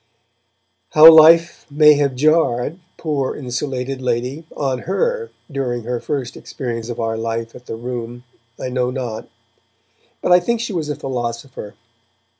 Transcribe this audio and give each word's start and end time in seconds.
How 0.93 1.11
life 1.13 1.67
may 1.69 1.93
have 1.93 2.15
jarred, 2.15 2.79
poor 2.97 3.35
insulated 3.35 4.01
lady, 4.01 4.47
on 4.57 4.79
her 4.79 5.29
during 5.51 5.83
her 5.83 5.99
first 5.99 6.35
experience 6.35 6.89
of 6.89 6.99
our 6.99 7.15
life 7.17 7.53
at 7.53 7.67
the 7.67 7.75
Room, 7.75 8.23
I 8.59 8.69
know 8.69 8.89
not, 8.89 9.29
but 10.19 10.31
I 10.31 10.39
think 10.39 10.59
she 10.59 10.73
was 10.73 10.89
a 10.89 10.95
philosopher. 10.95 11.75